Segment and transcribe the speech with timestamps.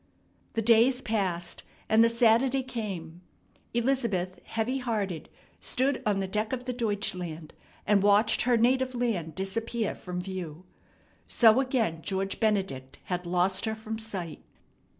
[0.53, 3.21] The days passed, and the Saturday came.
[3.71, 7.53] Elizabeth, heavy hearted, stood on the deck of the Deutschland,
[7.85, 10.65] and watched her native land disappear from view.
[11.27, 14.41] So again George Benedict had lost her from sight.